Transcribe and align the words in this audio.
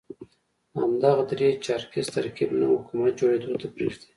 همدغه 0.81 1.23
درې 1.29 1.49
چارکیز 1.65 2.07
ترکیب 2.15 2.49
نه 2.59 2.65
حکومت 2.73 3.11
جوړېدو 3.19 3.59
ته 3.61 3.67
پرېږدي. 3.73 4.07